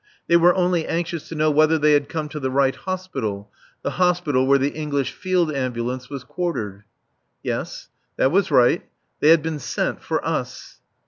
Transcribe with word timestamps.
They 0.25 0.35
were 0.35 0.55
only 0.55 0.87
anxious 0.87 1.29
to 1.29 1.35
know 1.35 1.51
whether 1.51 1.77
they 1.77 1.93
had 1.93 2.09
come 2.09 2.27
to 2.29 2.39
the 2.39 2.49
right 2.49 2.75
Hospital, 2.75 3.51
the 3.83 3.97
Hospital 4.01 4.47
where 4.47 4.57
the 4.57 4.71
English 4.73 5.11
Field 5.11 5.53
Ambulance 5.53 6.09
was 6.09 6.23
quartered. 6.23 6.85
Yes: 7.43 7.89
that 8.17 8.31
was 8.31 8.49
right. 8.49 8.83
They 9.19 9.29
had 9.29 9.43
been 9.43 9.59
sent 9.59 10.01
for 10.01 10.25
us. 10.27 10.79